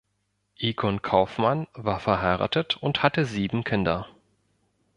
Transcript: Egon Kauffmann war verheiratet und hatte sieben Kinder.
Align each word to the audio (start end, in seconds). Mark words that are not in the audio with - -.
Egon 0.57 1.03
Kauffmann 1.03 1.67
war 1.75 1.99
verheiratet 1.99 2.75
und 2.75 3.03
hatte 3.03 3.23
sieben 3.23 3.63
Kinder. 3.63 4.07